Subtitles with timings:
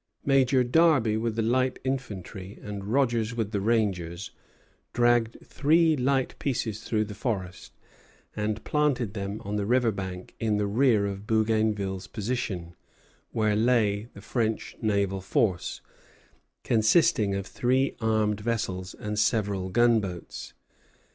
[0.25, 4.31] Major Darby with the light infantry, and Rogers with the rangers,
[4.93, 7.77] dragged three light pieces through the forest,
[8.35, 12.73] and planted them on the river bank in the rear of Bougainville's position,
[13.31, 15.81] where lay the French naval force,
[16.63, 20.53] consisting of three armed vessels and several gunboats.